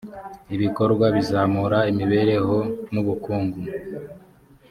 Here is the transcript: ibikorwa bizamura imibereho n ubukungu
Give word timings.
ibikorwa 0.55 1.05
bizamura 1.15 1.79
imibereho 1.91 2.55
n 2.93 2.95
ubukungu 3.01 3.59